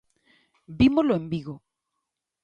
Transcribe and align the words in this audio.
Vímolo 0.79 1.13
en 1.19 1.25
Vigo. 1.31 1.55